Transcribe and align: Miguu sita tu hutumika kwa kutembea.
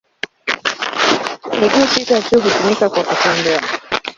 Miguu 1.61 1.87
sita 1.93 2.21
tu 2.21 2.39
hutumika 2.41 2.89
kwa 2.89 3.03
kutembea. 3.03 3.61